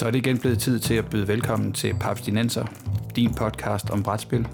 [0.00, 2.66] Så er det igen blevet tid til at byde velkommen til Paps Dinenser,
[3.16, 4.48] din podcast om brætspil.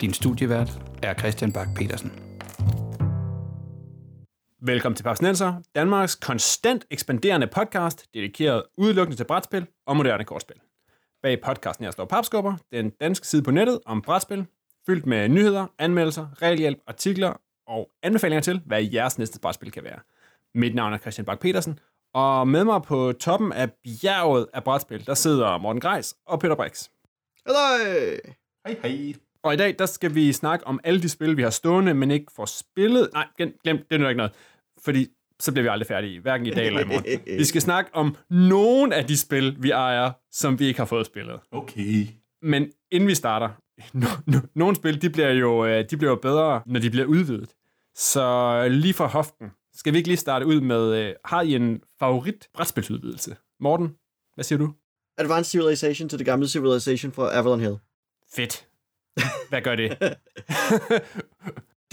[0.00, 2.12] Din studievært er Christian Bak petersen
[4.60, 10.56] Velkommen til Paps Dinenser, Danmarks konstant ekspanderende podcast, dedikeret udelukkende til brætspil og moderne kortspil.
[11.22, 14.46] Bag podcasten her står Papskubber, den danske side på nettet om brætspil,
[14.86, 19.98] fyldt med nyheder, anmeldelser, regelhjælp, artikler og anbefalinger til, hvad jeres næste brætspil kan være.
[20.54, 21.78] Mit navn er Christian Bak petersen
[22.14, 26.54] og med mig på toppen af bjerget af brætspil, der sidder Morten Greis og Peter
[26.54, 26.88] Brix.
[27.46, 27.84] Hallo!
[28.66, 29.14] Hej, hej.
[29.42, 32.10] Og i dag, der skal vi snakke om alle de spil, vi har stående, men
[32.10, 33.08] ikke får spillet.
[33.12, 34.32] Nej, glem, det er ikke noget.
[34.84, 35.06] Fordi
[35.40, 37.20] så bliver vi aldrig færdige, hverken i dag eller i morgen.
[37.38, 41.06] Vi skal snakke om nogle af de spil, vi ejer, som vi ikke har fået
[41.06, 41.40] spillet.
[41.52, 42.06] Okay.
[42.42, 43.48] Men inden vi starter,
[43.92, 47.06] no, no, nogle spil, de bliver, jo, øh, de bliver jo bedre, når de bliver
[47.06, 47.50] udvidet.
[47.94, 51.80] Så lige fra hoften, skal vi ikke lige starte ud med, øh, har I en
[51.98, 53.36] favorit brætspilsudvidelse?
[53.60, 53.96] Morten,
[54.34, 54.72] hvad siger du?
[55.18, 57.76] Advanced Civilization til det gamle Civilization fra Avalon Hill.
[58.34, 58.68] Fedt.
[59.48, 59.90] Hvad gør det?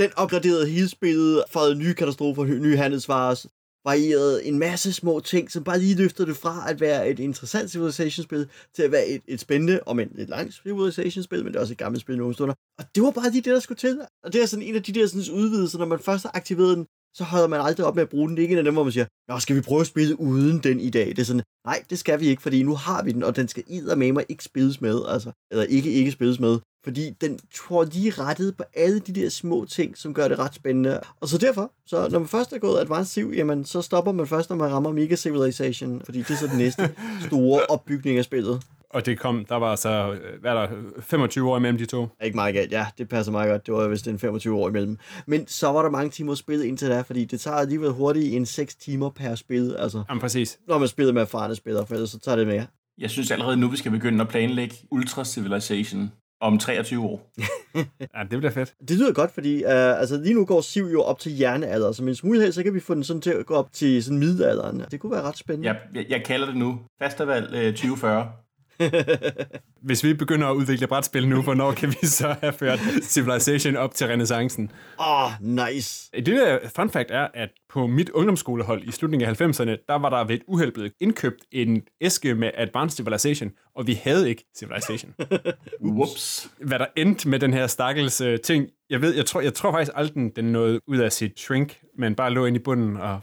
[0.01, 3.45] Den opgraderede hele spillet, fået nye katastrofer, nye handelsvarer,
[3.85, 7.71] varieret en masse små ting, som bare lige løfter det fra at være et interessant
[7.71, 11.61] Civilization-spil, til at være et, et spændende, og men et langt Civilization-spil, men det er
[11.61, 12.55] også et gammelt spil nogle stunder.
[12.79, 14.01] Og det var bare lige det, der skulle til.
[14.23, 16.77] Og det er sådan en af de der sådan, udvidelser, når man først har aktiveret
[16.77, 18.37] den, så holder man aldrig op med at bruge den.
[18.37, 20.19] Det er ikke en af dem, hvor man siger, Nå, skal vi prøve at spille
[20.19, 21.07] uden den i dag?
[21.07, 23.47] Det er sådan, nej, det skal vi ikke, fordi nu har vi den, og den
[23.47, 23.63] skal
[23.97, 28.11] med mig ikke spilles med, altså, eller ikke ikke spilles med, fordi den tror lige
[28.11, 30.99] rettet på alle de der små ting, som gør det ret spændende.
[31.19, 34.27] Og så derfor, så når man først er gået Advanced Civ, jamen, så stopper man
[34.27, 36.95] først, når man rammer Mega Civilization, fordi det er så den næste
[37.27, 38.61] store opbygning af spillet.
[38.93, 40.67] Og det kom, der var så, hvad er der,
[40.99, 42.07] 25 år imellem de to?
[42.23, 43.65] Ikke meget galt, ja, det passer meget godt.
[43.65, 44.97] Det var vist en 25 år imellem.
[45.25, 48.45] Men så var der mange timer spillet indtil da, fordi det tager alligevel hurtigt en
[48.45, 50.03] 6 timer per spil, altså.
[50.09, 50.59] Jamen præcis.
[50.67, 52.65] Når man spiller med erfarne spillere, for ellers så tager det mere.
[52.97, 56.11] Jeg synes allerede nu, vi skal begynde at planlægge Ultra Civilization
[56.41, 57.31] om 23 år.
[58.15, 58.73] ja, det bliver fedt.
[58.87, 62.03] Det lyder godt, fordi uh, altså, lige nu går Siv jo op til hjernealder, så
[62.03, 64.83] hvis mulighed, så kan vi få den sådan til at gå op til sådan middelalderen.
[64.91, 65.67] Det kunne være ret spændende.
[65.67, 68.31] Jeg, jeg, jeg kalder det nu Fastervalg øh, 2040.
[69.87, 73.93] Hvis vi begynder at udvikle brætspil nu, hvornår kan vi så have ført Civilization op
[73.93, 74.71] til renaissancen?
[74.99, 76.09] Åh, oh, nice.
[76.15, 80.09] Det der fun fact er, at på mit ungdomsskolehold i slutningen af 90'erne, der var
[80.09, 84.43] der ved et uheld blevet indkøbt en æske med Advanced Civilization, og vi havde ikke
[84.57, 85.13] Civilization.
[85.81, 86.49] Whoops.
[86.57, 89.71] Hvad der endte med den her stakkels uh, ting, jeg ved, jeg tror, jeg tror
[89.71, 93.21] faktisk aldrig, den nåede ud af sit shrink, men bare lå inde i bunden og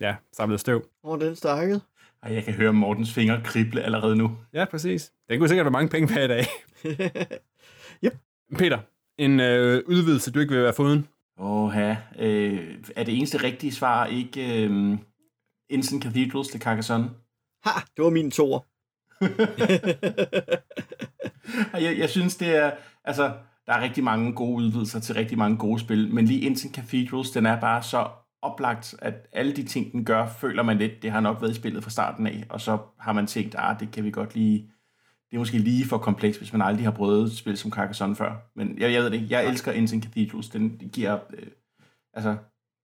[0.00, 0.84] ja, samlede støv.
[1.02, 1.80] Hvor den stakket?
[2.22, 4.36] Ej, jeg kan høre Mortens fingre krible allerede nu.
[4.52, 5.12] Ja, præcis.
[5.28, 6.44] Det kunne sikkert være mange penge per dag.
[8.04, 8.16] yep.
[8.58, 8.78] Peter,
[9.18, 11.08] en øh, udvidelse, du ikke vil være foden?
[11.38, 11.96] Åh, ja.
[12.18, 14.98] Øh, er det eneste rigtige svar ikke øh,
[15.70, 17.10] Instant Cathedrals til Carcassonne?
[17.64, 18.60] Ha, det var min toer.
[21.84, 22.70] jeg, jeg synes, det er...
[23.04, 23.32] Altså,
[23.66, 27.30] der er rigtig mange gode udvidelser til rigtig mange gode spil, men lige Instant Cathedrals,
[27.30, 28.08] den er bare så
[28.42, 31.54] oplagt, at alle de ting, den gør, føler man lidt, det har nok været i
[31.54, 34.58] spillet fra starten af, og så har man tænkt, ah, det kan vi godt lige,
[35.30, 38.16] det er måske lige for komplekst, hvis man aldrig har prøvet et spil som Carcassonne
[38.16, 38.50] før.
[38.56, 41.46] Men jeg, jeg ved det ikke, jeg elsker Instant Cathedrals, den giver øh,
[42.14, 42.36] altså,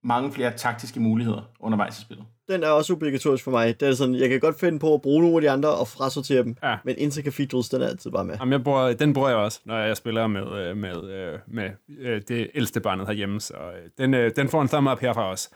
[0.03, 2.25] mange flere taktiske muligheder undervejs i spillet.
[2.49, 3.79] Den er også obligatorisk for mig.
[3.79, 5.87] Det er sådan, jeg kan godt finde på at bruge nogle af de andre og
[5.87, 6.77] frasortere dem, ja.
[6.85, 8.35] men Instant Cathedrals, den er altid bare med.
[8.39, 11.69] Jamen, jeg bruger, den bruger jeg også, når jeg spiller med, øh, med, øh, med,
[11.87, 13.53] med det ældste barnet herhjemme, så
[13.97, 15.49] den, den får en thumb up herfra også.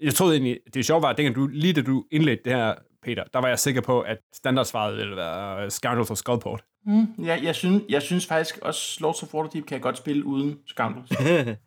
[0.00, 2.74] Jeg troede egentlig, det sjove var, at dengang du, lige da du indledte det her,
[3.02, 6.64] Peter, der var jeg sikker på, at standardsvaret ville være Scoundrels og Skullport.
[6.86, 10.58] Mm, ja, jeg synes, jeg synes faktisk også, Lords of Waterdeep kan godt spille uden
[10.66, 11.10] Scoundrels.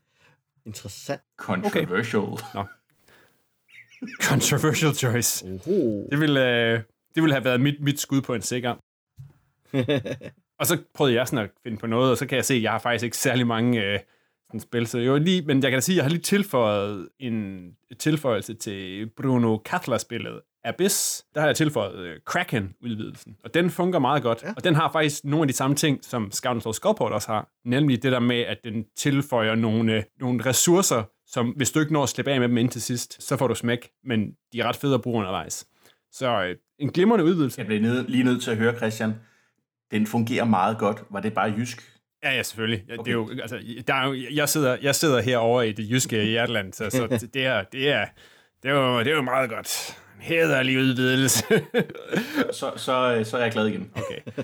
[0.65, 1.21] Interessant.
[1.37, 2.23] Controversial.
[2.23, 2.43] Okay.
[2.53, 2.63] Nå.
[4.29, 5.45] Controversial choice.
[5.45, 6.09] Uh-huh.
[6.11, 6.79] Det, ville, øh,
[7.15, 8.75] det ville have været mit, mit skud på en sikker.
[10.59, 12.61] og så prøvede jeg sådan at finde på noget, og så kan jeg se, at
[12.61, 13.99] jeg har faktisk ikke særlig mange øh,
[14.47, 14.87] sådan spil.
[14.87, 17.69] Så jo lige, men jeg kan da sige, at jeg har lige tilføjet en
[17.99, 21.25] tilføjelse til Bruno Kattler-spillet Abyss.
[21.35, 24.43] Der har jeg tilføjet øh, Kraken-udvidelsen, og den fungerer meget godt.
[24.43, 24.53] Ja.
[24.55, 27.49] Og den har faktisk nogle af de samme ting, som Scout Skullport også har.
[27.65, 31.93] Nemlig det der med, at den tilføjer nogle, øh, nogle ressourcer, som hvis du ikke
[31.93, 34.59] når at slippe af med dem ind til sidst, så får du smæk, men de
[34.59, 35.65] er ret fede at bruge undervejs.
[36.11, 37.59] Så øh, en glimrende udvidelse.
[37.59, 39.13] Jeg bliver ned, lige nødt til at høre, Christian.
[39.91, 41.03] Den fungerer meget godt.
[41.09, 41.93] Var det bare jysk?
[42.23, 42.83] Ja, ja, selvfølgelig.
[42.83, 42.97] Okay.
[42.97, 46.23] Det er jo, altså, der er jo, jeg, sidder, jeg sidder herovre i det jyske
[46.23, 48.05] Hjertland, så, så det, er, det, er,
[48.63, 49.97] det, er jo, det er jo meget godt.
[50.15, 51.43] En hederlig udvidelse.
[52.59, 53.91] så, så, så er jeg glad igen.
[53.95, 54.43] Okay.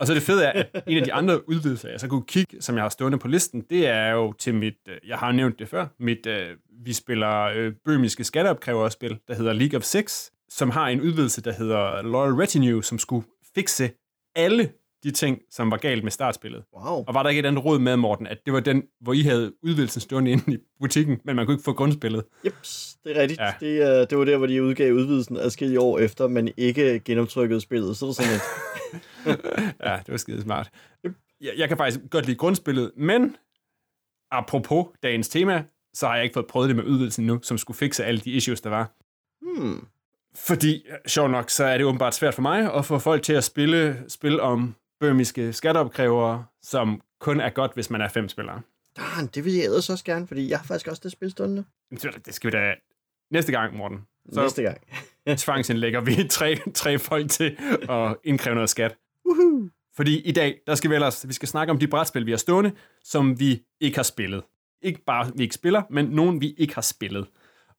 [0.00, 2.62] Og så det fede er, at en af de andre udvidelser, jeg så kunne kigge,
[2.62, 5.58] som jeg har stående på listen, det er jo til mit, øh, jeg har nævnt
[5.58, 10.70] det før, mit, øh, vi spiller øh, bømiske skatteopkræverspil, der hedder League of Six, som
[10.70, 13.90] har en udvidelse, der hedder Loyal Retinue, som skulle fikse
[14.36, 14.72] alle
[15.04, 16.64] de ting, som var galt med startspillet.
[16.76, 17.04] Wow.
[17.06, 19.20] Og var der ikke et andet råd med, Morten, at det var den, hvor I
[19.22, 22.24] havde udvidelsen stående inde i butikken, men man kunne ikke få grundspillet?
[22.44, 23.40] Jeps, det er rigtigt.
[23.40, 23.52] Ja.
[23.60, 27.60] Det, uh, det var der, hvor de udgav udvidelsen adskillige år efter, men ikke genoptrykkede
[27.60, 27.96] spillet.
[27.96, 28.42] Så det sådan lidt,
[29.84, 30.70] Ja, det var skide smart.
[31.40, 33.36] Jeg, jeg kan faktisk godt lide grundspillet, men
[34.30, 35.64] apropos dagens tema,
[35.94, 38.30] så har jeg ikke fået prøvet det med udvidelsen nu, som skulle fikse alle de
[38.30, 38.90] issues, der var.
[39.42, 39.86] hmm,
[40.34, 43.44] Fordi, sjov nok, så er det åbenbart svært for mig at få folk til at
[43.44, 44.74] spille spil om
[45.04, 48.60] bøhmiske skatteopkrævere, som kun er godt, hvis man er fem spillere.
[48.96, 51.64] darn, det vil jeg ellers også gerne, fordi jeg har faktisk også det spil stående.
[51.90, 52.74] Det skal vi da
[53.30, 54.06] næste gang, Morten.
[54.32, 54.78] Så Næste gang.
[55.38, 57.56] tvangsindlægger vi tre, tre folk til
[57.90, 58.96] at indkræve noget skat.
[59.26, 59.68] Woohoo!
[59.96, 62.38] Fordi i dag, der skal vi ellers, vi skal snakke om de brætspil, vi har
[62.38, 62.72] stående,
[63.04, 64.42] som vi ikke har spillet.
[64.82, 67.26] Ikke bare, vi ikke spiller, men nogen, vi ikke har spillet.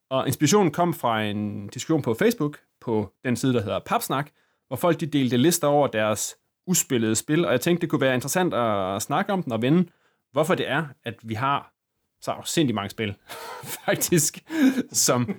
[0.09, 4.29] Og inspirationen kom fra en diskussion på Facebook, på den side, der hedder Papsnak,
[4.67, 6.35] hvor folk de delte lister over deres
[6.67, 9.89] uspillede spil, og jeg tænkte, det kunne være interessant at snakke om den og vende,
[10.31, 11.73] hvorfor det er, at vi har
[12.21, 13.15] så sindssygt mange spil,
[13.85, 14.43] faktisk,
[14.91, 15.35] som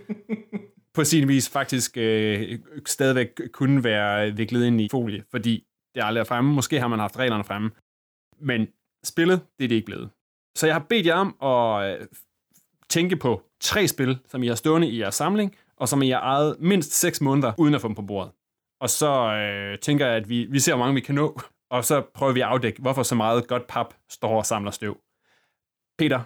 [0.94, 5.64] på sin vis faktisk øh, stadigvæk kunne være viklet ind i folie, fordi
[5.94, 6.55] det aldrig er fremme.
[6.55, 7.70] Måske har man haft reglerne fremme.
[8.40, 8.67] Men
[9.05, 10.11] spillet, det er det ikke blevet.
[10.56, 12.06] Så jeg har bedt jer om at øh,
[12.88, 16.20] tænke på tre spil, som I har stående i jeres samling, og som I har
[16.20, 18.32] ejet mindst 6 måneder, uden at få dem på bordet.
[18.81, 21.40] Og så øh, tænker jeg, at vi, vi ser, hvor mange vi kan nå,
[21.70, 25.00] og så prøver vi at afdække, hvorfor så meget godt pap står og samler støv.
[25.99, 26.20] Peter,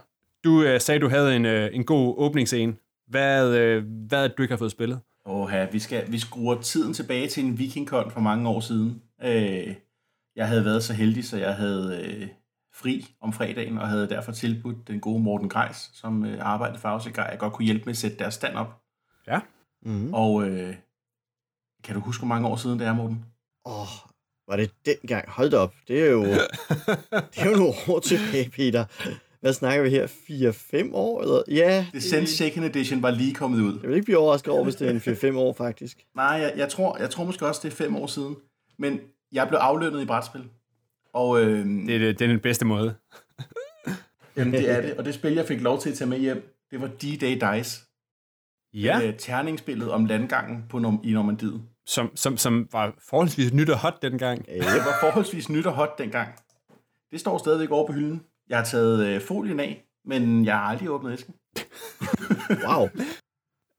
[0.44, 2.76] du øh, sagde, du havde en, øh, en god åbningsscene.
[3.06, 5.00] Hvad, øh, hvad er det, du ikke har fået spillet?
[5.26, 9.02] Åh, vi, skal, vi skruer tiden tilbage til en vikingkon for mange år siden.
[9.22, 9.74] Øh,
[10.36, 12.28] jeg havde været så heldig, så jeg havde øh,
[12.74, 16.88] fri om fredagen, og havde derfor tilbudt den gode Morten Grejs, som øh, arbejdede for
[16.88, 18.82] at jeg godt kunne hjælpe med at sætte deres stand op.
[19.26, 19.40] Ja.
[19.82, 20.14] Mm.
[20.14, 20.74] Og øh,
[21.84, 23.24] kan du huske, hvor mange år siden det er, Morten?
[23.66, 23.88] Åh, oh,
[24.48, 25.30] var det dengang?
[25.30, 25.74] Hold da op.
[25.88, 26.24] Det er jo,
[27.34, 28.84] det er jo nogle år tilbage, Peter.
[29.40, 30.06] Hvad snakker vi her?
[30.86, 31.22] 4-5 år?
[31.22, 31.42] Eller?
[31.48, 33.78] Ja, Descent Second Edition var lige kommet ud.
[33.80, 34.90] jeg vil ikke blive overrasket over, hvis det er
[35.30, 36.06] en 4-5 år, faktisk.
[36.16, 38.36] Nej, jeg, jeg, tror, jeg tror måske også, det er fem år siden.
[38.78, 39.00] Men
[39.32, 40.44] jeg blev aflønnet i brætspil.
[41.14, 42.94] Og øh, Det, er det, det er den bedste måde.
[44.36, 44.94] jamen, det er det.
[44.96, 47.80] Og det spil, jeg fik lov til at tage med hjem, det var D-Day Dice.
[48.74, 49.00] Ja.
[49.06, 51.62] Øh, terningsspillet om landgangen på Norm- i Normandiet.
[51.86, 54.44] Som, som, som var forholdsvis nyt og hot dengang.
[54.48, 56.28] Ja, Det var forholdsvis nyt og hot dengang.
[57.10, 58.22] Det står stadigvæk over på hylden.
[58.48, 61.34] Jeg har taget øh, folien af, men jeg har aldrig åbnet æsken.
[62.68, 62.88] wow.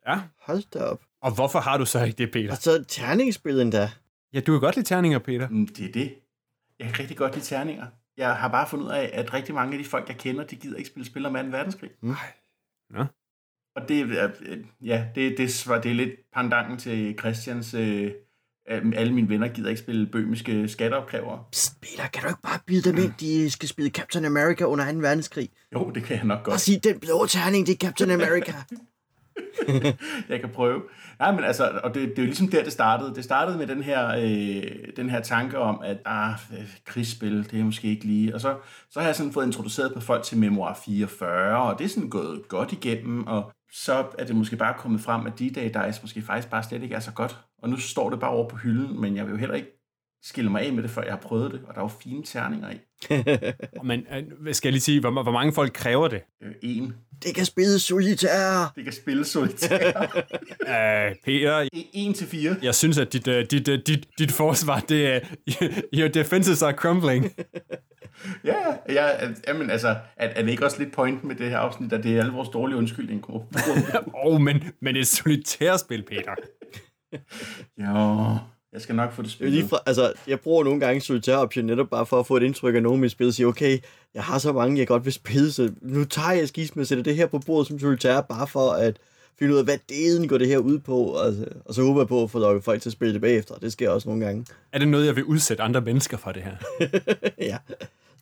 [0.07, 0.21] Ja.
[0.41, 1.01] Hold da op.
[1.21, 2.51] Og hvorfor har du så ikke det, Peter?
[2.51, 3.91] Og så terningsspil endda.
[4.33, 5.49] Ja, du kan godt lide terninger, Peter.
[5.49, 6.15] Mm, Det er det.
[6.79, 7.85] Jeg kan rigtig godt lide terninger.
[8.17, 10.55] Jeg har bare fundet ud af, at rigtig mange af de folk, jeg kender, de
[10.55, 11.39] gider ikke spille spil om 2.
[11.39, 11.89] verdenskrig.
[12.89, 13.05] Nå.
[13.75, 17.73] Og det, er, øh, ja, det, det, svar- det er lidt pandangen til Christians...
[17.73, 18.11] Øh,
[18.71, 21.43] øh, alle mine venner gider ikke spille bømiske skatteopkrævere.
[21.51, 24.91] Psst, Peter, kan du ikke bare byde dem ind, de skal spille Captain America under
[24.91, 24.97] 2.
[24.99, 25.49] verdenskrig?
[25.73, 26.59] Jo, det kan jeg nok Og godt.
[26.61, 28.53] sige, den blå terning, det er Captain America.
[30.29, 30.81] jeg kan prøve.
[31.19, 33.15] Nej, men altså, og det, det er jo ligesom der, det startede.
[33.15, 37.59] Det startede med den her, øh, den her tanke om, at ah, øh, krigsspil, det
[37.59, 38.35] er måske ikke lige.
[38.35, 38.57] Og så,
[38.89, 42.09] så har jeg sådan fået introduceret på folk til Memoir 44, og det er sådan
[42.09, 46.21] gået godt igennem, og så er det måske bare kommet frem, at D-Day Dice måske
[46.21, 47.45] faktisk bare slet ikke er så godt.
[47.57, 49.80] Og nu står det bare over på hylden, men jeg vil jo heller ikke
[50.23, 52.23] skille mig af med det, før jeg har prøvet det, og der er jo fine
[52.23, 52.79] terninger i.
[53.89, 54.05] Men
[54.47, 56.21] øh, skal jeg lige sige, hvor, hvor mange folk kræver det?
[56.43, 56.95] Øh, en.
[57.23, 58.73] det kan spille solitær.
[58.75, 60.01] Det kan spille solitær.
[60.61, 62.55] Uh, Peter, en til fire.
[62.61, 65.19] jeg synes, at dit, uh, dit, uh, dit, dit forsvar, det er...
[65.99, 67.31] your defenses are crumbling.
[68.43, 68.55] Ja,
[68.89, 69.07] ja,
[69.47, 72.15] jamen altså, er, er det ikke også lidt point med det her afsnit, at det
[72.15, 73.29] er alle vores dårlige undskyldning?
[73.29, 73.41] Åh,
[74.13, 76.35] oh, men, men et solitærspil, Peter.
[77.77, 78.37] Jo,
[78.73, 79.69] jeg skal nok få det er lige spillet.
[79.69, 82.75] fra, altså, jeg bruger nogle gange solitær option netop bare for at få et indtryk
[82.75, 83.79] af nogen med spil og sige, okay,
[84.13, 87.03] jeg har så mange, jeg godt vil spille, så nu tager jeg skisme og sætter
[87.03, 88.99] det her på bordet som solitær, bare for at
[89.39, 91.33] finde ud af, hvad delen går det her ud på, og,
[91.65, 93.55] og så håber jeg på at få lukket folk til at spille det bagefter.
[93.55, 94.45] Det sker også nogle gange.
[94.71, 96.55] Er det noget, jeg vil udsætte andre mennesker for det her?
[97.51, 97.57] ja,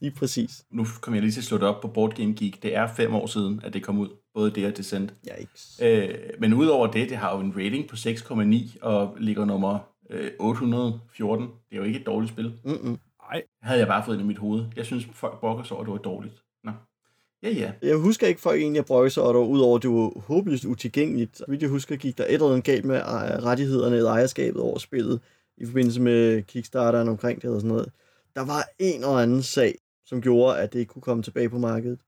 [0.00, 0.64] lige præcis.
[0.70, 2.62] Nu kommer jeg lige til at slå det op på Board Game Geek.
[2.62, 4.08] Det er fem år siden, at det kom ud.
[4.34, 5.14] Både det og Descent.
[5.26, 5.52] Ja, ikke.
[5.82, 10.30] Øh, men udover det, det har jo en rating på 6,9 og ligger nummer øh,
[10.38, 11.46] 814.
[11.46, 12.52] Det er jo ikke et dårligt spil.
[12.64, 12.98] Mm-mm.
[13.32, 13.42] Nej.
[13.62, 14.64] Havde jeg bare fået ind i mit hoved.
[14.76, 16.42] Jeg synes, folk brokker sig over, at det var dårligt.
[16.64, 16.72] Nå.
[17.42, 17.72] Ja, ja.
[17.82, 20.64] Jeg husker ikke folk egentlig at brokke sig over det, udover at det var håbløst
[20.64, 21.36] utilgængeligt.
[21.36, 24.62] Så vidt jeg husker, gik der et eller andet galt med øh, rettighederne eller ejerskabet
[24.62, 25.20] over spillet
[25.56, 27.92] i forbindelse med Kickstarteren omkring det og sådan noget.
[28.34, 29.74] Der var en eller anden sag,
[30.04, 32.00] som gjorde, at det ikke kunne komme tilbage på markedet.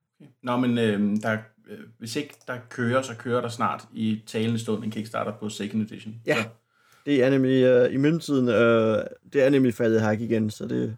[0.43, 4.59] Nå, men øh, der, øh, hvis ikke der kører, så kører der snart i talende
[4.59, 6.15] stund en Kickstarter på Second Edition.
[6.27, 6.37] Ja.
[6.37, 6.49] Så,
[7.07, 10.97] Det er nemlig, øh, i mellemtiden, øh, det er nemlig faldet hak igen, så det...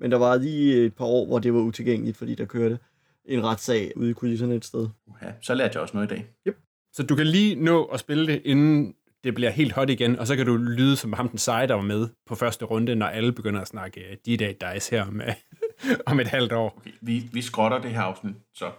[0.00, 2.78] Men der var lige et par år, hvor det var utilgængeligt, fordi der kørte
[3.24, 4.88] en retssag ude i kulisserne et sted.
[5.22, 6.26] Ja, så lærte jeg også noget i dag.
[6.48, 6.58] Yep.
[6.92, 8.94] Så du kan lige nå at spille det, inden
[9.24, 11.74] det bliver helt hot igen, og så kan du lyde som ham den seje, der
[11.74, 15.20] var med på første runde, når alle begynder at snakke uh, D-Day Dice her om,
[16.10, 16.74] om et halvt år.
[16.76, 18.70] Okay, vi, vi skrotter det her afsnit, så.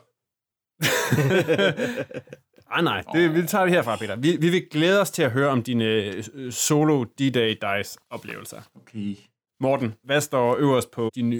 [2.71, 4.15] ah, nej, det, vi tager det herfra, Peter.
[4.15, 8.61] Vi, vi vil glæde os til at høre om dine uh, solo D-Day Dice oplevelser.
[8.75, 9.15] Okay.
[9.59, 11.33] Morten, hvad står øverst på din,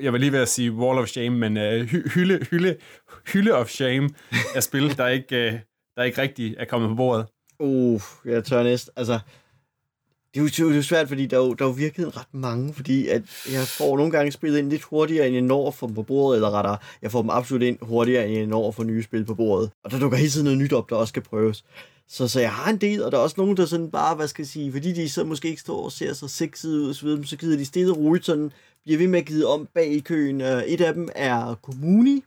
[0.00, 2.76] jeg var lige ved at sige Wall of Shame, men uh, hylde, hylde,
[3.32, 4.08] hylde of Shame
[4.54, 5.60] af spil, der ikke, uh,
[5.96, 7.26] der ikke rigtig er kommet på bordet?
[7.58, 8.90] Uh, jeg tør næst.
[8.96, 9.18] Altså,
[10.34, 12.16] det er, jo, det er jo svært, fordi der er jo, der er jo virkelig
[12.16, 13.22] ret mange, fordi at
[13.52, 16.36] jeg får nogle gange spillet ind lidt hurtigere, end jeg når for dem på bordet,
[16.36, 19.34] eller rettere, jeg får dem absolut ind hurtigere, end jeg når for nye spil på
[19.34, 19.70] bordet.
[19.84, 21.64] Og der dukker hele tiden noget nyt op, der også skal prøves.
[22.08, 24.28] Så, så jeg har en del, og der er også nogen, der sådan bare, hvad
[24.28, 27.06] skal jeg sige, fordi de så måske ikke står og ser så sexet ud så
[27.06, 28.52] videre, så gider de stille og roligt sådan,
[28.84, 30.40] bliver ved med at give om bag i køen.
[30.40, 32.22] Et af dem er Kommuni,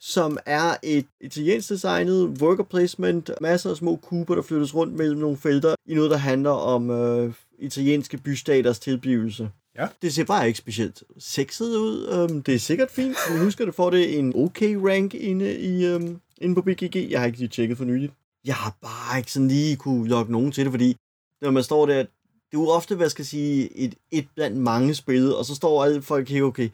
[0.00, 5.18] som er et italiensk designet worker placement, masser af små kuber, der flyttes rundt mellem
[5.18, 9.50] nogle felter, i noget, der handler om øh, italienske bystaters tilblivelse.
[9.78, 9.86] Ja.
[10.02, 12.26] Det ser bare ikke specielt sexet ud.
[12.30, 13.16] Um, det er sikkert fint.
[13.30, 17.10] Men husker, du får det en okay rank inde, i, um, inde på BGG.
[17.10, 18.12] Jeg har ikke lige tjekket for nyligt.
[18.44, 20.96] Jeg har bare ikke sådan lige kunne lokke nogen til det, fordi
[21.42, 24.56] når man står der, det er jo ofte, hvad skal jeg sige, et, et blandt
[24.56, 26.68] mange spil, og så står alle folk her, okay,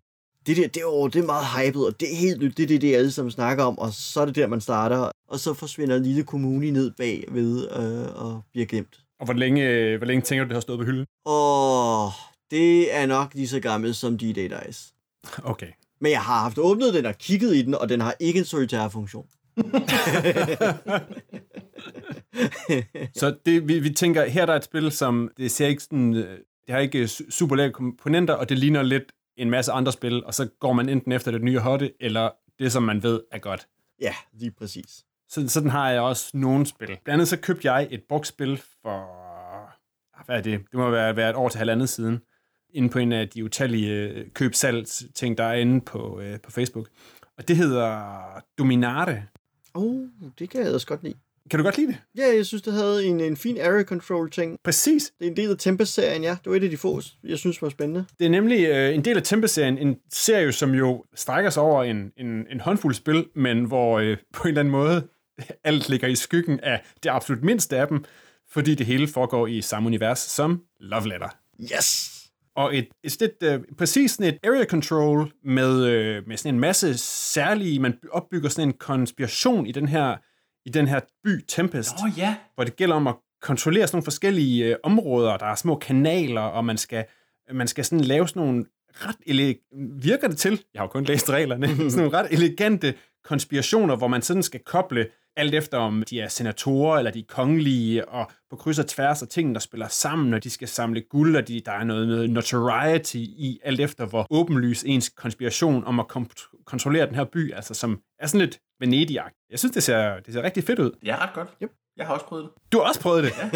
[0.47, 2.67] det der, det er, det er meget hypet, og det er helt nyt, det er
[2.67, 5.55] det, det alle sammen snakker om, og så er det der, man starter, og så
[5.55, 9.01] forsvinder en lille kommune ned bag ved øh, og bliver glemt.
[9.21, 11.07] Og hvor længe, hvor længe tænker du, det har stået på hylden?
[11.27, 12.11] Åh,
[12.51, 14.95] det er nok lige så gammelt som D-Day Dice.
[15.45, 15.69] Okay.
[16.01, 18.45] Men jeg har haft åbnet den og kigget i den, og den har ikke en
[18.45, 19.27] solitær funktion.
[23.21, 26.15] så det, vi, vi tænker, her der er et spil, som det ser ikke sådan,
[26.67, 30.49] det har ikke super komponenter, og det ligner lidt en masse andre spil, og så
[30.61, 33.69] går man enten efter det nye hotte, eller det, som man ved er godt.
[34.01, 35.05] Ja, lige præcis.
[35.29, 36.87] Så, sådan har jeg også nogle spil.
[36.87, 40.61] Blandt andet så købte jeg et boksspil for, hvad er det?
[40.61, 42.21] Det må være, være et år til halvandet siden,
[42.71, 44.53] inde på en af de utallige køb
[45.15, 46.89] ting der er inde på, øh, på Facebook.
[47.39, 48.03] Og det hedder
[48.59, 49.23] Dominare.
[49.75, 51.15] Oh, det kan jeg også godt lide.
[51.51, 51.97] Kan du godt lide det?
[52.17, 54.59] Ja, jeg synes, det havde en, en fin area control ting.
[54.65, 55.13] Præcis.
[55.19, 56.31] Det er en del af Tempest-serien, ja.
[56.31, 58.05] Det var et af de få, jeg synes var spændende.
[58.19, 61.85] Det er nemlig øh, en del af Tempest-serien, en serie, som jo strækker sig over
[61.85, 65.07] en, en, en håndfuld spil, men hvor øh, på en eller anden måde
[65.65, 68.05] alt ligger i skyggen af det absolut mindste af dem,
[68.51, 71.29] fordi det hele foregår i samme univers som Love Letter.
[71.61, 72.13] Yes!
[72.57, 76.61] Og et, et, et, øh, præcis sådan et area control med, øh, med sådan en
[76.61, 80.17] masse særlige, man opbygger sådan en konspiration i den her
[80.67, 82.37] i den her by Tempest, oh, ja.
[82.55, 85.37] hvor det gælder om at kontrollere sådan nogle forskellige øh, områder.
[85.37, 87.05] Der er små kanaler, og man skal,
[87.53, 89.69] man skal sådan lave sådan nogle ret ele-
[90.03, 92.95] virker det til, jeg har jo kun læst reglerne, sådan nogle ret elegante
[93.25, 95.07] konspirationer, hvor man sådan skal koble
[95.37, 99.23] alt efter om de er senatorer eller de er kongelige, og på kryds og tværs
[99.23, 102.09] af tingene, der spiller sammen, og de skal samle guld, og de, der er noget,
[102.09, 106.31] noget notoriety i, alt efter hvor åbenlys ens konspiration om at kom-
[106.67, 109.47] kontrollere den her by, altså som er sådan lidt venedig -agt.
[109.51, 110.91] Jeg synes, det ser, det ser rigtig fedt ud.
[111.01, 111.49] Det er ret godt.
[111.63, 111.71] Yep.
[111.97, 112.73] Jeg har også prøvet det.
[112.73, 113.33] Du har også prøvet det?
[113.39, 113.51] Ja.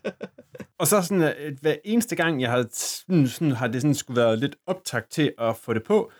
[0.80, 4.20] og så sådan, at hver eneste gang, jeg har, sådan, sådan, har det sådan skulle
[4.20, 6.12] være lidt optakt til at få det på,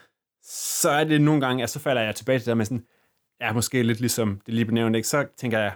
[0.44, 2.86] så er det nogle gange, at så falder jeg tilbage til det der med sådan,
[3.40, 5.08] ja, måske lidt ligesom det lige benævnte, ikke?
[5.08, 5.74] så tænker jeg,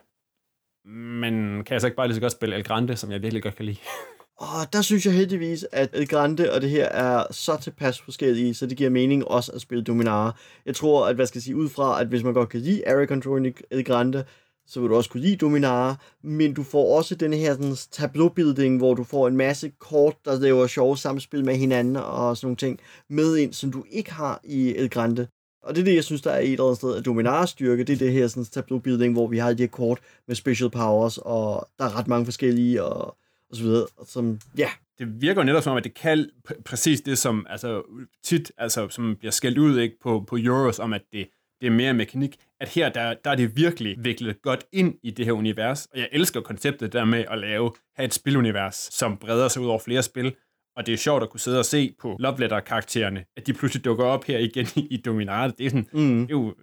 [0.85, 3.43] men kan jeg så ikke bare lige så godt spille El Grande, som jeg virkelig
[3.43, 3.79] godt kan lide?
[4.37, 8.55] Og der synes jeg heldigvis, at El Grande og det her er så tilpas forskellige,
[8.55, 10.33] så det giver mening også at spille Dominare.
[10.67, 12.89] Jeg tror, at hvad skal jeg sige, ud fra, at hvis man godt kan lide
[12.89, 14.25] Area Control El Grande,
[14.67, 18.79] så vil du også kunne lide Dominare, men du får også den her sådan, tableau-building,
[18.79, 22.57] hvor du får en masse kort, der laver sjove samspil med hinanden og sådan nogle
[22.57, 25.27] ting med ind, som du ikke har i El Grande.
[25.63, 27.85] Og det er det, jeg synes, der er et eller andet sted af Dominars styrke,
[27.85, 30.71] det er det her sådan, tableau building, hvor vi har de her kort med special
[30.71, 33.17] powers, og der er ret mange forskellige, og,
[33.55, 34.69] og så videre, og som, ja.
[34.99, 37.83] Det virker jo netop som om, at det kan pr- præcis det, som altså,
[38.25, 41.29] tit altså, som bliver skældt ud ikke, på, på Euros, om at det,
[41.61, 45.11] det er mere mekanik, at her, der, der er det virkelig viklet godt ind i
[45.11, 49.17] det her univers, og jeg elsker konceptet der med at lave, have et spilunivers, som
[49.17, 50.35] breder sig ud over flere spil,
[50.77, 53.85] og det er sjovt at kunne sidde og se på Love Letter-karaktererne, at de pludselig
[53.85, 55.55] dukker op her igen i Dominate.
[55.59, 56.27] Det er, sådan, mm.
[56.27, 56.55] det er jo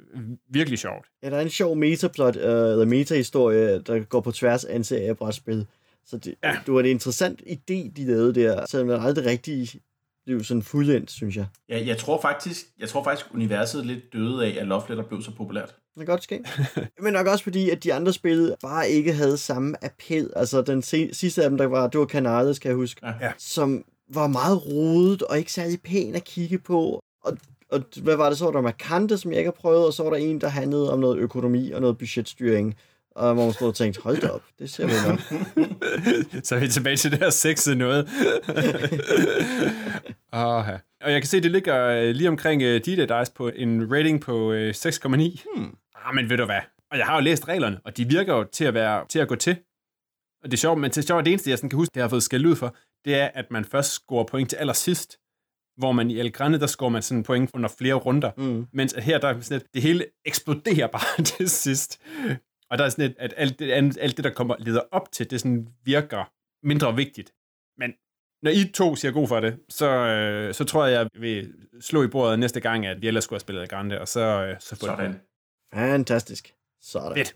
[0.50, 1.08] virkelig sjovt.
[1.24, 4.84] Ja, der er en sjov metaplot, uh, eller metahistorie, der går på tværs af en
[4.84, 5.66] serie af brætspil.
[6.06, 6.58] Så det, ja.
[6.66, 9.82] det var en interessant idé, de lavede der, selvom det aldrig rigtig
[10.26, 11.46] det er jo sådan fuldendt, synes jeg.
[11.70, 15.22] Ja, jeg tror faktisk, jeg tror faktisk universet lidt døde af, at Love Letter blev
[15.22, 15.68] så populært.
[15.68, 16.44] Det kan godt ske.
[17.04, 20.34] Men nok også fordi, at de andre spil bare ikke havde samme appel.
[20.36, 20.82] Altså den
[21.14, 23.32] sidste af dem, der var, det var Canales, kan jeg huske, ja.
[23.38, 27.02] som var meget rodet og ikke særlig pæn at kigge på.
[27.24, 27.38] Og,
[27.72, 28.46] og hvad var det så?
[28.46, 30.94] Der var Markante, som jeg ikke har prøvet, og så var der en, der handlede
[30.94, 32.76] om noget økonomi og noget budgetstyring.
[33.16, 35.20] Og hvor man stod og tænkte, hold da op, det ser vi nok.
[36.46, 38.10] så er vi tilbage til det her sexede noget.
[40.32, 40.78] oh, ja.
[41.02, 43.94] Og jeg kan se, at det ligger øh, lige omkring uh, D-Day Dice på en
[43.94, 45.44] rating på uh, 6,9.
[45.56, 45.76] Hmm.
[45.96, 46.62] Ah, men ved du hvad?
[46.92, 49.28] Og jeg har jo læst reglerne, og de virker jo til at, være, til at
[49.28, 49.58] gå til.
[50.44, 52.02] Og det er sjovt, men det er sjovt, det eneste, jeg sådan kan huske, det
[52.02, 52.76] har fået skæld ud for,
[53.06, 55.18] det er, at man først scorer point til allersidst,
[55.78, 58.68] hvor man i El Grande, der scorer man sådan point under flere runder, mm.
[58.74, 62.02] mens her, der er sådan et, det hele eksploderer bare til sidst.
[62.72, 65.32] Og der er sådan et, at alt det, alt det, der kommer leder op til,
[65.32, 66.32] det sådan virker
[66.64, 67.34] mindre vigtigt.
[67.78, 67.94] Men
[68.42, 72.04] når I to siger god for det, så, øh, så tror jeg, jeg vil slå
[72.04, 74.76] i bordet næste gang, at vi ellers skulle have spillet Grande, og så, øh, så
[74.76, 75.12] få Sådan.
[75.12, 75.20] Det.
[75.74, 76.54] Fantastisk.
[76.82, 77.18] Sådan.
[77.18, 77.36] Fedt.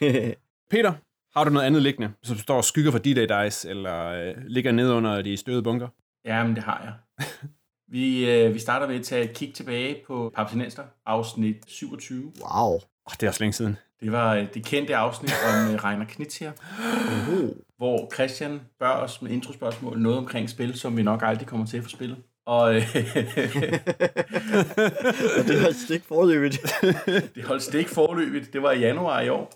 [0.70, 0.92] Peter,
[1.38, 4.72] har du noget andet liggende, som står og skygger for D-Day Dice, eller øh, ligger
[4.72, 5.88] ned under de støde bunker?
[6.24, 7.26] Jamen, det har jeg.
[7.94, 12.22] vi, øh, vi starter med at tage et kig tilbage på Papsinester, afsnit 27.
[12.24, 12.74] Wow.
[12.74, 12.80] Oh,
[13.20, 13.76] det er også længe siden.
[14.00, 17.74] Det var øh, det kendte afsnit om uh, Reiner Knitz her, uh-huh.
[17.76, 21.76] hvor Christian bør os med introspørgsmål noget omkring spil, som vi nok aldrig kommer til
[21.76, 22.16] at få spillet.
[22.46, 22.82] Og, øh,
[25.38, 26.58] og det holdt stik forløbigt.
[27.34, 28.52] det holdt stik forløbigt.
[28.52, 29.52] Det var i januar i år.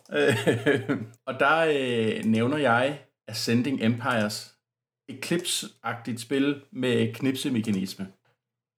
[1.26, 4.54] og der øh, nævner jeg Ascending Empires.
[5.12, 8.06] Eclipse-agtigt spil med knipsemekanisme.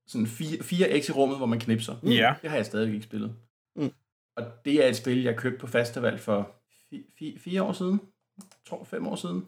[0.06, 1.94] Sådan fire, fire x i rummet, hvor man knipser.
[2.02, 2.34] Ja.
[2.42, 3.34] Det har jeg stadig ikke spillet.
[3.76, 3.92] Mm.
[4.36, 6.50] Og det er et spil, jeg købte på festival for
[6.90, 8.00] fi, fi, fire år siden.
[8.68, 9.44] tror fem år siden.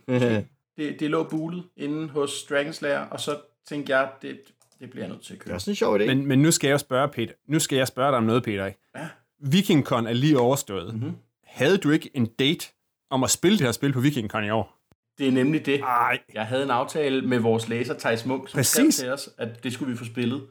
[0.76, 3.38] det, det lå bulet inde hos Dragonslayer, og så
[3.68, 4.40] tænkte jeg, det,
[4.80, 5.48] det bliver jeg nødt til at købe.
[5.50, 6.06] Det er sådan en sjov idé.
[6.06, 7.32] Men, men nu skal jeg spørge, Peter.
[7.46, 8.64] Nu skal jeg spørge dig om noget, Peter.
[8.96, 9.08] Ja.
[9.38, 10.94] VikingCon er lige overstået.
[10.94, 11.16] Mm-hmm.
[11.44, 12.66] Havde du ikke en date
[13.10, 14.76] om at spille det her spil på VikingCon i år?
[15.18, 15.80] Det er nemlig det.
[15.80, 16.18] Ej.
[16.34, 18.94] Jeg havde en aftale med vores læser, Thijs Munk, som Præcis.
[18.94, 20.46] skrev til os, at det skulle vi få spillet.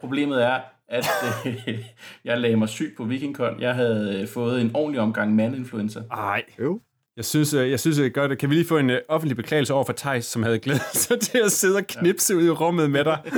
[0.00, 1.06] Problemet er, at
[1.46, 1.78] øh,
[2.24, 3.60] jeg lagde mig syg på VikingCon.
[3.60, 6.00] Jeg havde øh, fået en ordentlig omgang mandinfluenza.
[6.10, 6.42] Ej.
[6.60, 6.80] Jo.
[7.16, 8.38] Jeg synes, øh, jeg synes, det er godt.
[8.38, 11.20] Kan vi lige få en uh, offentlig beklagelse over for Thijs, som havde glædet sig
[11.20, 12.38] til at sidde og knipse ja.
[12.38, 13.18] ud i rummet med dig?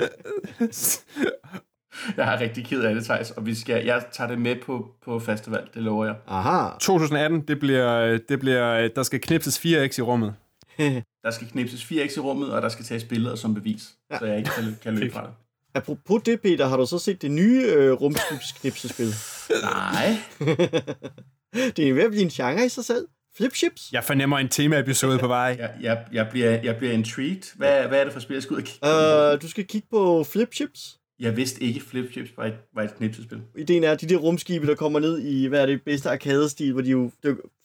[2.16, 4.94] jeg er rigtig ked af det, Thijs, og vi skal, jeg tager det med på,
[5.04, 6.14] på festival, det lover jeg.
[6.26, 6.68] Aha.
[6.80, 10.34] 2018, det bliver, det bliver, der skal knipses 4x i rummet.
[11.24, 14.18] der skal knipses 4x i rummet, og der skal tages billeder som bevis, ja.
[14.18, 15.30] så jeg ikke kan, kan løbe fra det.
[15.74, 19.06] Apropos det, Peter, har du så set det nye øh, rumskibsknipsespil?
[19.62, 20.16] Nej.
[21.76, 23.06] det er ved at blive en genre i sig selv.
[23.36, 23.92] Flipships?
[23.92, 25.56] Jeg fornemmer en temaepisode på vej.
[25.58, 27.56] Jeg, jeg, jeg, bliver, jeg bliver intrigued.
[27.56, 29.32] Hvad, hvad er det for spil, jeg skal ud og kigge på?
[29.32, 30.98] Uh, du skal kigge på Flipships.
[31.18, 33.40] Jeg vidste ikke, Flipships var et, var et knipsespil.
[33.58, 36.72] Ideen er, at de der rumskibe, der kommer ned i, hvad er det, bedste arcade-stil,
[36.72, 37.10] hvor de jo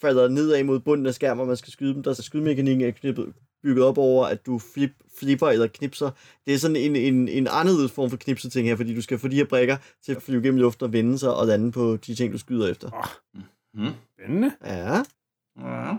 [0.01, 2.03] falder nedad mod bunden af skærmen, og man skal skyde dem.
[2.03, 6.11] Der er skydemekanikken er knippet, bygget op over, at du flip, flipper eller knipser.
[6.45, 9.27] Det er sådan en, en, en anderledes form for knipseting her, fordi du skal få
[9.27, 12.15] de her brækker til at flyve gennem luften og vende sig og lande på de
[12.15, 12.89] ting, du skyder efter.
[12.93, 13.41] Oh.
[13.73, 13.91] Mm.
[14.13, 14.51] Spændende.
[14.65, 15.03] Ja.
[15.59, 15.95] Ja.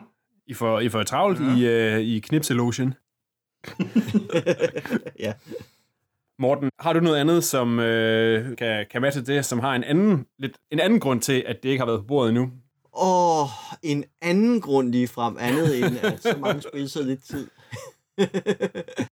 [0.47, 1.94] I får, I får travlt ja.
[1.94, 2.94] i, uh, i knipselotion.
[5.25, 5.33] ja.
[6.38, 10.27] Morten, har du noget andet, som øh, kan, kan matche det, som har en anden,
[10.38, 12.51] lidt, en anden grund til, at det ikke har været på bordet endnu?
[13.01, 13.49] Åh, oh,
[13.83, 17.47] en anden grund lige frem, andet end at så mange spil så lidt tid.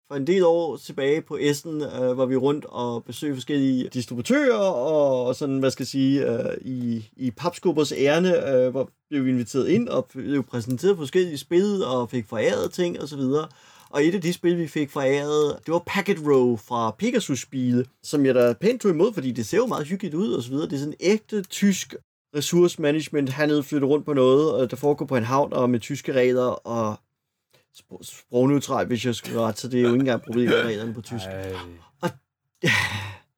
[0.08, 4.58] For en del år tilbage på Essen øh, var vi rundt og besøgte forskellige distributører
[4.58, 9.26] og, og sådan, hvad skal jeg sige, øh, i, i Papskubbers ærne, øh, hvor blev
[9.26, 13.48] vi inviteret ind og blev præsenteret forskellige spil og fik foræret ting og så videre.
[13.90, 18.26] Og et af de spil, vi fik foræret, det var Packet Row fra Pegasus-spil, som
[18.26, 20.66] jeg da pænt tog imod, fordi det ser jo meget hyggeligt ud og så videre.
[20.66, 21.96] Det er sådan ægte tysk
[22.36, 26.14] ressourcemanagement, han flyttet rundt på noget, og der foregår på en havn og med tyske
[26.14, 27.00] regler, og
[28.02, 31.02] sprogneutral, hvis jeg skulle ret, så det er jo ikke engang problem med reglerne på
[31.02, 31.26] tysk.
[32.02, 32.10] Og,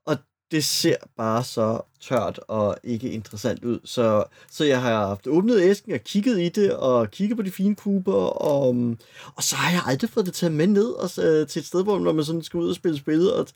[0.06, 0.18] og
[0.52, 3.80] det ser bare så tørt og ikke interessant ud.
[3.84, 7.52] Så, så jeg har haft åbnet æsken og kigget i det, og kigget på de
[7.52, 8.68] fine kuber, og,
[9.36, 11.84] og så har jeg aldrig fået det taget med ned og, uh, til et sted,
[11.84, 13.48] hvor når man sådan skal ud og spille spil, og,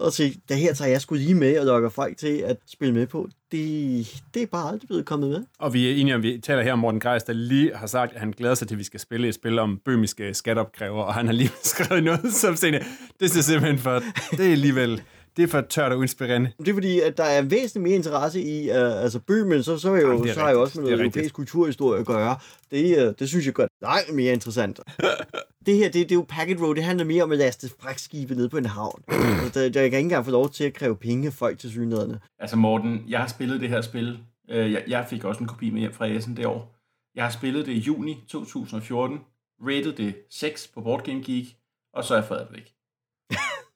[0.00, 2.94] og se, det her tager jeg sgu lige med og lokker folk til at spille
[2.94, 3.28] med på.
[3.52, 5.44] Det, det er bare aldrig blevet kommet med.
[5.58, 8.12] Og vi er enige om, vi taler her om Morten Greis, der lige har sagt,
[8.12, 11.14] at han glæder sig til, at vi skal spille et spil om bømiske skatopkræver, og
[11.14, 12.82] han har lige skrevet noget som sådan,
[13.20, 15.02] det er simpelthen for, det er alligevel,
[15.40, 16.52] det er for tørt og inspirerende.
[16.58, 19.94] Det er fordi, at der er væsentligt mere interesse i uh, altså Bøhmen, så, så,
[19.94, 22.36] er jo, ja, så har jeg også med noget europæisk kulturhistorie at gøre.
[22.70, 24.80] Det, uh, det synes jeg godt langt mere interessant.
[25.66, 28.34] det her, det, det er jo Packet Road, det handler mere om at laste fragtskibe
[28.34, 29.02] ned på en havn.
[29.44, 31.70] altså, der, jeg kan ikke engang få lov til at kræve penge af folk til
[31.70, 32.16] synligheden.
[32.38, 34.18] Altså Morten, jeg har spillet det her spil
[34.50, 36.76] Øh, jeg, jeg fik også en kopi med hjem fra Essen det år.
[37.14, 39.20] Jeg har spillet det i juni 2014,
[39.60, 41.56] rated det 6 på Board Game Geek,
[41.92, 42.72] og så er jeg fået det væk.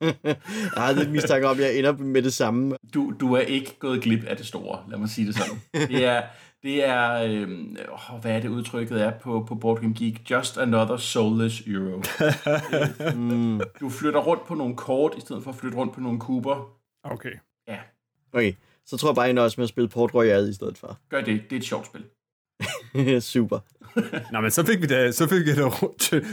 [0.25, 0.37] jeg
[0.77, 2.77] har lidt mistanke om, at jeg ender med det samme.
[2.95, 5.89] Du, du er ikke gået glip af det store, lad mig sige det sådan.
[5.89, 6.23] Det er,
[6.63, 7.49] det er øh,
[8.21, 10.31] hvad er det udtrykket er på, på Board Game Geek?
[10.31, 12.03] Just another soulless euro.
[13.19, 13.61] mm.
[13.81, 16.71] Du flytter rundt på nogle kort, i stedet for at flytte rundt på nogle kuber.
[17.05, 17.33] Okay.
[17.69, 17.79] Ja.
[18.33, 18.53] Okay,
[18.87, 20.99] så tror jeg bare, at jeg også med at spille Port Royale i stedet for.
[21.09, 22.05] Gør det, det er et sjovt spil.
[23.33, 23.59] Super.
[24.33, 25.71] Nå, men så fik vi da, så fik vi da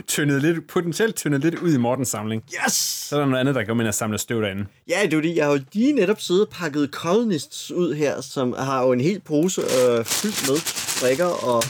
[0.07, 2.43] tyndet lidt, potentielt tyndet lidt ud i Mortens samling.
[2.65, 2.73] Yes!
[2.73, 4.65] Så er der noget andet, der kommer ind og samler støv derinde.
[4.89, 5.35] Ja, det er det.
[5.35, 9.01] Jeg har jo lige netop siddet og pakket Colonists ud her, som har jo en
[9.01, 10.57] hel pose øh, fyldt med
[11.01, 11.63] brikker og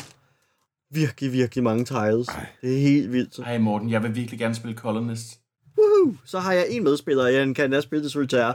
[0.92, 2.28] virkelig, virkelig mange tiles.
[2.28, 2.46] Ej.
[2.62, 3.46] Det er helt vildt.
[3.46, 5.38] Hej Morten, jeg vil virkelig gerne spille Colonists.
[5.78, 6.16] Woohoo!
[6.26, 8.54] Så har jeg en medspiller, og jeg kan også spille det solitaire.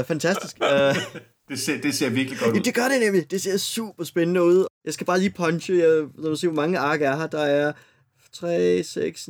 [0.00, 0.56] Uh, fantastisk.
[0.60, 0.96] Uh,
[1.48, 2.56] det, ser, det ser virkelig godt ud.
[2.56, 3.30] Ja, det gør det nemlig.
[3.30, 4.66] Det ser super spændende ud.
[4.84, 5.74] Jeg skal bare lige punche.
[5.74, 7.26] Jeg, lad mig se, hvor mange ark er her.
[7.26, 7.72] Der er
[8.32, 9.24] 3, 6,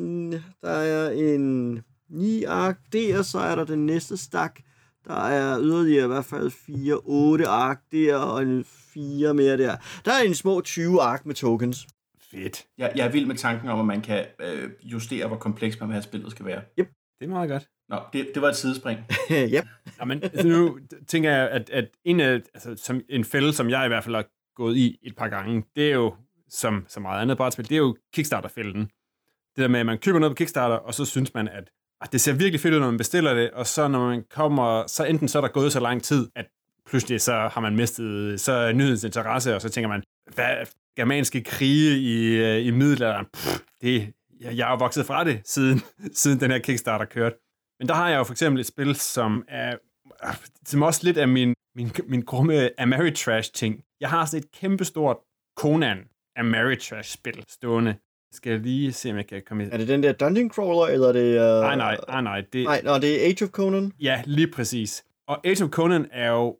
[0.62, 1.78] der er en
[2.10, 4.60] 9 ark der, så er der den næste stak.
[5.06, 9.76] Der er yderligere i hvert fald 4, 8 ark der, og en 4 mere der.
[10.04, 11.86] Der er en små 20 ark med tokens.
[12.30, 12.64] Fedt.
[12.78, 15.88] Jeg, jeg er vild med tanken om, at man kan øh, justere, hvor kompleks man
[15.88, 16.62] vil have spillet skal være.
[16.78, 16.88] Yep.
[17.22, 17.68] Det er meget godt.
[17.88, 18.98] Nå, det, det var et sidespring.
[19.30, 19.66] yep.
[19.98, 23.70] ja, men altså, nu tænker jeg, at, at en, af, altså, som en fælde, som
[23.70, 26.14] jeg i hvert fald har gået i et par gange, det er jo,
[26.48, 28.80] som så meget andet brætspil, det er jo Kickstarter-fælden.
[29.56, 31.70] Det der med, at man køber noget på Kickstarter, og så synes man, at
[32.02, 34.86] at det ser virkelig fedt ud, når man bestiller det, og så når man kommer,
[34.86, 36.46] så enten så er der gået så lang tid, at
[36.86, 40.02] pludselig så har man mistet så nyhedens interesse, og så tænker man,
[40.34, 44.12] hvad germanske krige i, øh, i middelalderen, pff, det,
[44.44, 45.80] jeg, jeg er vokset fra det, siden,
[46.20, 47.36] siden den her Kickstarter kørte.
[47.80, 49.76] Men der har jeg jo for eksempel et spil, som er
[50.66, 53.84] som også lidt af min, min, min grumme Ameritrash-ting.
[54.00, 55.16] Jeg har sådan et kæmpestort
[55.56, 55.98] Conan
[56.36, 57.94] Ameritrash-spil stående.
[58.32, 59.68] Skal jeg lige se, om jeg kan komme i...
[59.72, 61.30] Er det den der Dungeon Crawler, eller er det...
[61.34, 61.60] Uh...
[61.60, 62.44] Nej, nej, nej, nej.
[62.52, 62.64] Det...
[62.64, 63.92] Nej, nej, det er Age of Conan?
[64.00, 65.04] Ja, lige præcis.
[65.28, 66.58] Og Age of Conan er jo...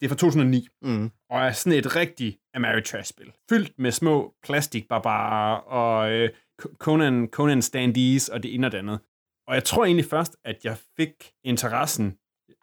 [0.00, 0.68] Det er fra 2009.
[0.82, 1.10] Mm.
[1.30, 3.32] Og er sådan et rigtig Ameritrash-spil.
[3.48, 6.30] Fyldt med små plastikbarbarer og øh,
[6.78, 9.00] Conan, Conan standees og det ene og det andet.
[9.46, 11.10] Og jeg tror egentlig først, at jeg fik
[11.44, 12.18] interessen.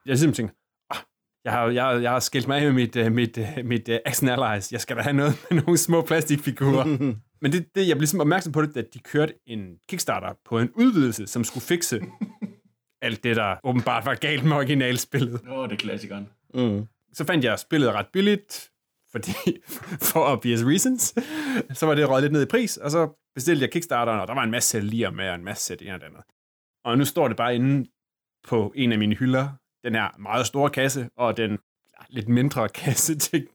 [0.06, 0.56] Jeg simpelthen tænkte,
[0.89, 0.97] ah,
[1.45, 3.95] jeg har, jeg, jeg har skilt mig af med mit, uh, mit, uh, mit uh,
[4.06, 4.71] Action Allies.
[4.71, 6.86] Jeg skal da have noget med nogle små plastikfigurer.
[7.41, 10.60] Men det, det, jeg blev ligesom opmærksom på det, at de kørte en Kickstarter på
[10.60, 12.02] en udvidelse, som skulle fikse
[13.02, 15.41] alt det, der åbenbart var galt med originalspillet.
[15.49, 16.30] Åh, oh, det er klassikeren.
[16.54, 16.88] Mm.
[17.13, 18.69] Så fandt jeg spillet ret billigt,
[19.12, 19.32] fordi
[20.10, 21.15] for obvious reasons.
[21.74, 24.34] Så var det røget lidt ned i pris, og så bestilte jeg Kickstarteren, og der
[24.34, 26.22] var en masse lige med, og en masse sæt en og det andet.
[26.86, 27.89] Og nu står det bare inde
[28.48, 29.50] på en af mine hylder,
[29.84, 31.58] den her meget store kasse, og den
[32.10, 33.48] lidt mindre kasse til,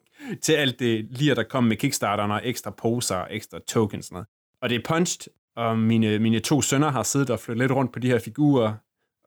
[0.43, 4.11] til alt det lir, der kom med Kickstarteren, og ekstra poser, og ekstra tokens.
[4.11, 4.27] og Noget.
[4.61, 7.93] Og det er punched, og mine, mine to sønner har siddet og flyttet lidt rundt
[7.93, 8.75] på de her figurer,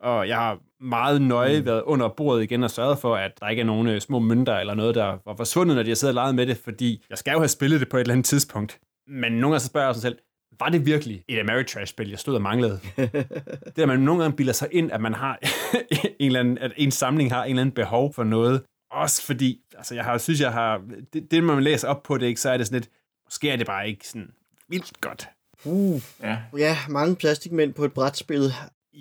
[0.02, 1.66] og jeg har meget nøje mm.
[1.66, 4.58] været under bordet igen og sørget for, at der ikke er nogen øh, små mønter
[4.58, 7.18] eller noget, der var forsvundet, når de har siddet og leget med det, fordi jeg
[7.18, 8.80] skal jo have spillet det på et eller andet tidspunkt.
[9.08, 10.18] Men nogle gange så spørger jeg sig selv,
[10.60, 12.80] var det virkelig et Ameritrash-spil, jeg stod og manglede?
[13.76, 15.40] det at man nogle gange bilder sig ind, at man har
[16.20, 18.64] en eller anden, at en samling har en eller anden behov for noget.
[18.92, 20.82] Også fordi, altså jeg har, synes, jeg har,
[21.14, 22.90] det, det man læser op på det, ikke, så er det sådan lidt,
[23.28, 24.32] måske er det bare ikke sådan
[24.70, 25.28] vildt godt.
[25.66, 26.38] Uh, ja.
[26.58, 28.54] ja, mange plastikmænd på et brætspil.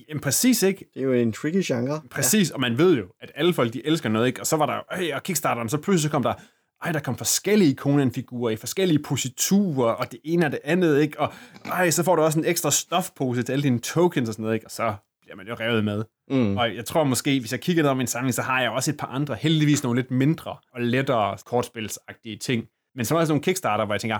[0.08, 0.84] Jamen, præcis ikke.
[0.94, 2.00] Det er jo en tricky genre.
[2.10, 2.54] Præcis, ja.
[2.54, 4.40] og man ved jo, at alle folk, de elsker noget, ikke?
[4.40, 6.34] Og så var der hey, og Kickstarteren, så pludselig kom der
[6.82, 11.20] ej, der kom forskellige Conan-figurer i forskellige positurer, og det ene og det andet, ikke?
[11.20, 11.32] Og
[11.64, 14.54] ej, så får du også en ekstra stofpose til alle dine tokens og sådan noget,
[14.54, 14.66] ikke?
[14.66, 16.04] Og så bliver man jo revet med.
[16.30, 16.56] Mm.
[16.56, 18.90] Og jeg tror måske, hvis jeg kigger ned om min samling, så har jeg også
[18.90, 22.66] et par andre, heldigvis nogle lidt mindre og lettere kortspilsagtige ting.
[22.94, 24.18] Men så er der nogle Kickstarter, hvor jeg tænker,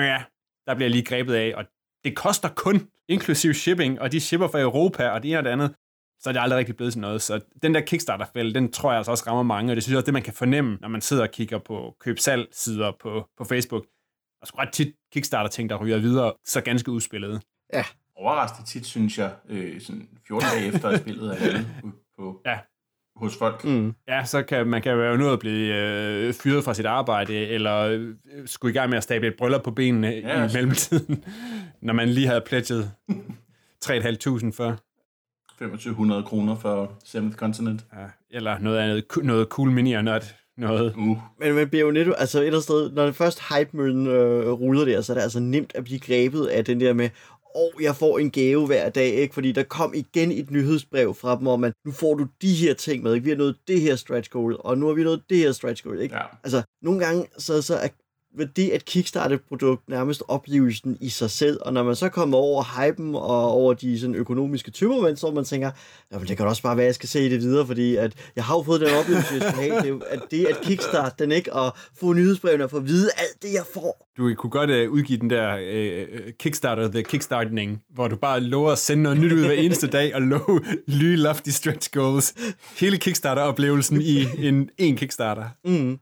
[0.00, 0.22] ja,
[0.66, 1.64] der bliver jeg lige grebet af, og
[2.04, 5.50] det koster kun, inklusiv shipping, og de shipper fra Europa, og det ene og det
[5.50, 5.74] andet
[6.20, 7.22] så er det aldrig rigtig blevet til noget.
[7.22, 9.96] Så den der Kickstarter-fælde, den tror jeg altså også rammer mange, og det synes jeg
[9.96, 13.86] også, det man kan fornemme, når man sidder og kigger på køb-salg-sider på, på Facebook.
[14.42, 17.42] Og så ret tit Kickstarter-ting, der ryger videre, så ganske udspillet.
[17.72, 17.84] Ja.
[18.16, 21.62] Overraskende tit, synes jeg, øh, sådan 14 dage efter, at spillet er
[22.18, 22.58] på, ja.
[23.20, 23.64] Hos folk.
[23.64, 23.94] Mm.
[24.08, 27.78] Ja, så kan man kan være nødt at blive øh, fyret fra sit arbejde, eller
[27.78, 28.08] øh,
[28.46, 31.24] skulle i gang med at stable et bryllup på benene ja, i mellemtiden,
[31.82, 32.90] når man lige havde pledget
[33.84, 34.76] 3.500 før.
[35.58, 37.84] 2500 kroner for Seventh Continent.
[37.96, 40.34] Ja, eller noget andet, noget cool mini og noget.
[40.56, 40.94] noget.
[40.96, 41.18] Uh.
[41.40, 44.84] Men man bliver jo netop, altså et eller sted, når det først hype-møllen øh, ruller
[44.84, 47.08] der, så er det altså nemt at blive grebet af den der med,
[47.54, 49.34] og jeg får en gave hver dag, ikke?
[49.34, 52.74] fordi der kom igen et nyhedsbrev fra dem om, at nu får du de her
[52.74, 53.24] ting med, ikke?
[53.24, 55.84] vi har nået det her stretch goal, og nu har vi nået det her stretch
[55.84, 56.00] goal.
[56.00, 56.14] Ikke?
[56.14, 56.22] Ja.
[56.44, 57.88] Altså, nogle gange så, så er
[58.56, 62.38] det at kickstarte et produkt nærmest oplevelsen i sig selv, og når man så kommer
[62.38, 65.70] over hypen og over de sådan, økonomiske tømmermænd, så man tænker,
[66.12, 68.44] Jamen, det kan også bare være, at jeg skal se det videre, fordi at jeg
[68.44, 71.52] har jo fået den oplevelse, jeg skal have, det, at det at kickstarte den ikke,
[71.52, 74.08] og få nyhedsbrevene og få at vide alt det, jeg får.
[74.18, 78.72] Du kunne godt uh, udgive den der uh, Kickstarter, the Kickstarting, hvor du bare lover
[78.72, 80.60] at sende noget nyt ud hver eneste dag, og love
[81.00, 82.34] nye lofty stretch goals.
[82.76, 85.44] Hele Kickstarter-oplevelsen i en, en Kickstarter.
[85.64, 85.98] Mm.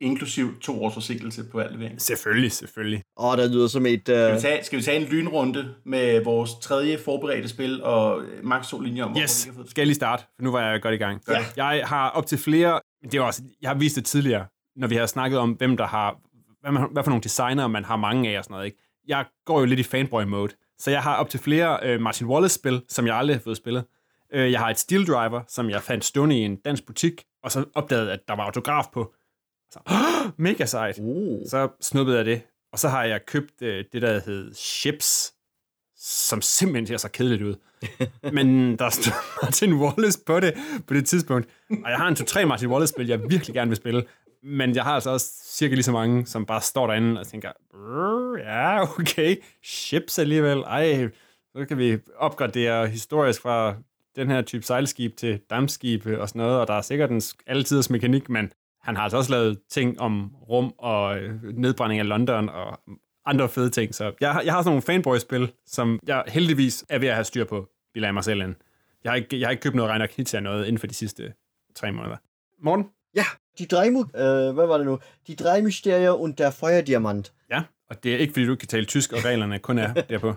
[0.00, 2.02] Inklusiv to års forsinkelse på al levering.
[2.02, 3.02] Selvfølgelig, selvfølgelig.
[3.16, 4.00] Og der lyder som et...
[4.04, 8.22] Skal vi, Uh, tage, skal vi tage en lynrunde med vores tredje forberedte spil, og
[8.22, 9.70] øh, Max to linjer om, hvorfor Yes, vi fået det?
[9.70, 11.22] skal jeg lige starte, for nu var jeg godt i gang.
[11.28, 11.44] Ja.
[11.56, 14.94] Jeg har op til flere, det er også, jeg har vist det tidligere, når vi
[14.96, 16.16] har snakket om, hvem der har,
[16.60, 18.66] hvad, man, hvad for nogle designer man har mange af og sådan noget.
[18.66, 18.78] Ikke?
[19.08, 22.82] Jeg går jo lidt i fanboy-mode, så jeg har op til flere øh, Martin Wallace-spil,
[22.88, 23.84] som jeg aldrig har fået spillet.
[24.34, 27.52] Øh, jeg har et Steel Driver, som jeg fandt stående i en dansk butik, og
[27.52, 29.14] så opdagede, at der var autograf på.
[29.70, 29.78] Så,
[30.36, 30.98] mega sejt.
[30.98, 32.42] uh, Så snuppede jeg det.
[32.72, 35.32] Og så har jeg købt øh, det, der hed Chips,
[35.98, 37.54] som simpelthen ser så kedeligt ud.
[38.36, 40.54] Men der stod Martin Wallace på det
[40.86, 41.48] på det tidspunkt.
[41.70, 44.04] Og jeg har en 2-3 Martin Wallace-spil, jeg virkelig gerne vil spille.
[44.42, 47.52] Men jeg har altså også cirka lige så mange, som bare står derinde og tænker,
[47.70, 50.58] "Brr, ja, okay, chips alligevel.
[50.58, 51.08] Ej,
[51.56, 53.74] så kan vi opgradere historisk fra
[54.16, 57.90] den her type sejlskib til dampskib og sådan noget, og der er sikkert en altiders
[57.90, 58.52] mekanik, men
[58.86, 62.80] han har altså også lavet ting om rum og øh, nedbrænding af London og
[63.26, 63.94] andre fede ting.
[63.94, 67.24] Så jeg, har- jeg har sådan nogle fanboy-spil, som jeg heldigvis er ved at have
[67.24, 68.54] styr på, bilder jeg mig selv ind.
[69.04, 71.32] Jeg har ikke, jeg har ikke købt noget Reiner Knizia noget inden for de sidste
[71.74, 72.16] tre måneder.
[72.62, 72.84] Morten?
[73.14, 73.24] ja,
[73.58, 74.98] die drei, øh, hvad var det nu?
[75.26, 77.32] Die drei Mysterier und der Feuerdiamant.
[77.50, 79.92] Ja, og det er ikke, fordi du ikke kan tale tysk, og reglerne kun er
[80.10, 80.34] derpå.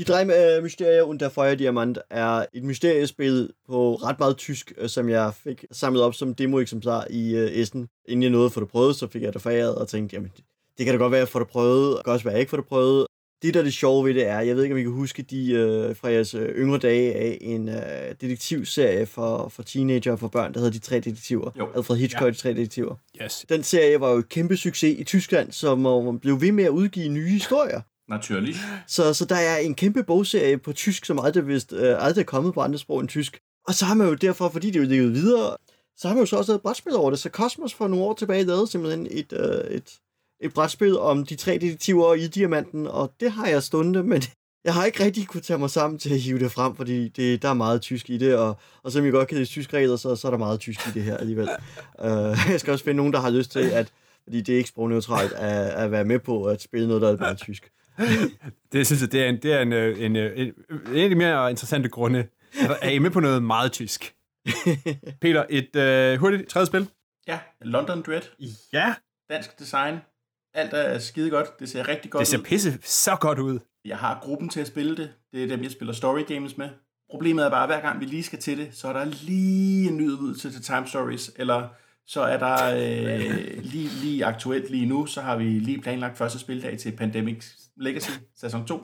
[0.00, 4.88] De drei øh, Mysterier und der Feuerdiamant er et mysteriespil på ret meget tysk, øh,
[4.88, 7.88] som jeg fik samlet op som demo-eksemplar i øh, Essen.
[8.08, 10.30] Inden jeg nåede at få det prøvet, så fik jeg det foræret og tænkte, jamen,
[10.78, 12.32] det kan da godt være, at jeg får det prøvet, og det kan også være,
[12.32, 13.06] at jeg ikke får det prøvet.
[13.42, 15.22] Det, der er det sjove ved det er, jeg ved ikke, om I kan huske
[15.22, 17.74] de øh, fra jeres øh, yngre dage af en øh,
[18.20, 21.50] detektivserie for, for teenager og for børn, der hedder De Tre Detektiver.
[21.58, 21.68] Jo.
[21.76, 22.30] Alfred Hitchcock, ja.
[22.30, 22.94] De Tre Detektiver.
[23.22, 23.46] Yes.
[23.48, 26.70] Den serie var jo et kæmpe succes i Tyskland, som øh, blev ved med at
[26.70, 27.80] udgive nye historier.
[28.10, 28.58] Naturligt.
[28.86, 32.26] Så, så der er en kæmpe bogserie på tysk, som aldrig, vist, øh, aldrig er
[32.26, 33.40] kommet på andre sprog end tysk.
[33.68, 35.56] Og så har man jo derfor, fordi det er jo levet videre,
[35.96, 37.18] så har man jo så også lavet et brætspil over det.
[37.18, 39.98] Så Cosmos for nogle år tilbage lavede simpelthen et, øh, et,
[40.40, 44.22] et brætspil om de tre detektiver i Diamanten, og det har jeg stundet, men
[44.64, 47.42] jeg har ikke rigtig kunne tage mig sammen til at hive det frem, fordi det,
[47.42, 49.96] der er meget tysk i det, og, og som jeg godt kan lide tysk regler,
[49.96, 51.48] så, så er der meget tysk i det her alligevel.
[52.04, 52.06] uh,
[52.52, 53.92] jeg skal også finde nogen, der har lyst til, at
[54.24, 57.16] fordi det er ikke sprogneutralt at, at være med på at spille noget, der er
[57.16, 57.70] meget tysk.
[58.72, 60.54] Det synes jeg, det er en, det er en, øh, en, øh, en,
[60.92, 62.28] en af de mere interessante grunde.
[62.60, 64.14] Er er I med på noget meget tysk?
[65.22, 66.88] Peter, et øh, hurtigt tredje spil?
[67.26, 68.22] Ja, London Dread.
[68.72, 68.94] Ja,
[69.30, 69.96] Dansk design.
[70.54, 71.60] Alt er skide godt.
[71.60, 72.42] Det ser rigtig godt det ser ud.
[72.42, 73.58] pisse så godt ud.
[73.84, 75.10] Jeg har gruppen til at spille det.
[75.32, 76.68] Det er dem, jeg spiller story games med.
[77.10, 79.88] Problemet er bare, at hver gang vi lige skal til det, så er der lige
[79.88, 81.68] en ny udvidelse til Time Stories, eller
[82.06, 86.38] så er der øh, lige, lige aktuelt lige nu, så har vi lige planlagt første
[86.38, 87.44] spildag til Pandemic
[87.80, 88.82] Legacy sæson 2.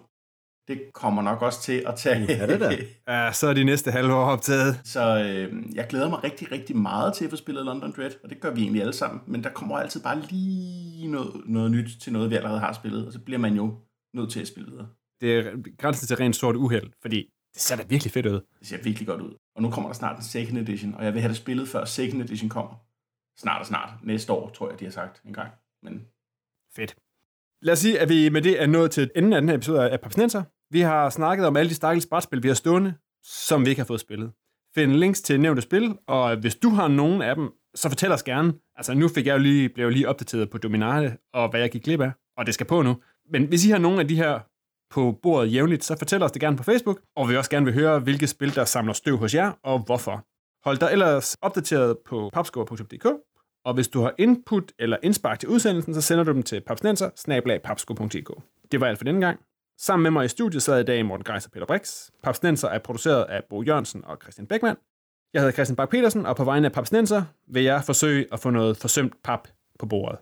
[0.68, 2.26] Det kommer nok også til at tage...
[2.28, 2.72] Ja, det der.
[3.08, 4.80] Ja, så er de næste halve år optaget.
[4.84, 8.30] Så øh, jeg glæder mig rigtig, rigtig meget til at få spillet London Dread, og
[8.30, 9.20] det gør vi egentlig alle sammen.
[9.26, 13.06] Men der kommer altid bare lige noget, noget nyt til noget, vi allerede har spillet,
[13.06, 13.74] og så bliver man jo
[14.14, 14.88] nødt til at spille videre.
[15.20, 17.16] Det er grænsen til rent sort uheld, fordi
[17.54, 18.40] det ser da virkelig fedt ud.
[18.58, 19.34] Det ser virkelig godt ud.
[19.56, 21.84] Og nu kommer der snart en second edition, og jeg vil have det spillet før
[21.84, 22.74] second edition kommer.
[23.38, 23.90] Snart og snart.
[24.02, 25.50] Næste år, tror jeg, de har sagt en gang.
[25.82, 26.06] Men
[26.76, 26.96] Fedt.
[27.62, 29.90] Lad os sige, at vi med det er nået til enden af den her episode
[29.90, 30.42] af Papsnenser.
[30.70, 33.86] Vi har snakket om alle de stakkels brætspil, vi har stående, som vi ikke har
[33.86, 34.32] fået spillet.
[34.74, 38.22] Find links til nævnte spil, og hvis du har nogen af dem, så fortæl os
[38.22, 38.54] gerne.
[38.76, 41.70] Altså nu fik jeg jo lige, blev jeg lige opdateret på Dominate, og hvad jeg
[41.70, 42.96] gik glip af, og det skal på nu.
[43.32, 44.40] Men hvis I har nogen af de her
[44.90, 47.64] på bordet jævnligt, så fortæl os det gerne på Facebook, og vi vil også gerne
[47.64, 50.26] vil høre, hvilke spil, der samler støv hos jer, og hvorfor.
[50.64, 53.06] Hold dig ellers opdateret på papskår.dk,
[53.66, 57.10] og hvis du har input eller indspark til udsendelsen, så sender du dem til papsnenser
[58.72, 59.40] Det var alt for denne gang.
[59.78, 62.10] Sammen med mig i studiet sad i dag Morten Greis og Peter Brix.
[62.22, 64.78] Papsnenser er produceret af Bo Jørgensen og Christian Beckmann.
[65.34, 68.50] Jeg hedder Christian Bak petersen og på vegne af Papsnenser vil jeg forsøge at få
[68.50, 69.48] noget forsømt pap
[69.78, 70.18] på bordet.